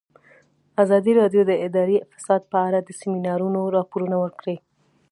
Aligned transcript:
ازادي 0.83 1.11
راډیو 1.21 1.41
د 1.47 1.51
اداري 1.67 1.97
فساد 2.13 2.41
په 2.51 2.57
اړه 2.67 2.79
د 2.81 2.89
سیمینارونو 3.01 3.59
راپورونه 3.77 4.15
ورکړي. 4.23 4.57